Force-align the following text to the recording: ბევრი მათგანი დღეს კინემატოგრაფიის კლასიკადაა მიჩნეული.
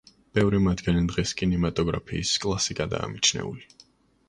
ბევრი 0.35 0.61
მათგანი 0.67 1.03
დღეს 1.11 1.33
კინემატოგრაფიის 1.41 2.33
კლასიკადაა 2.47 3.13
მიჩნეული. 3.15 3.71